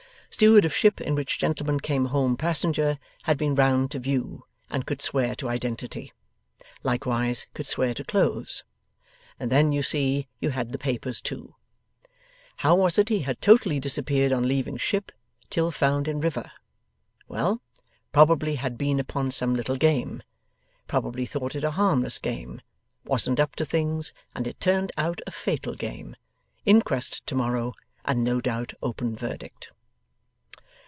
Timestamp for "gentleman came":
1.37-2.05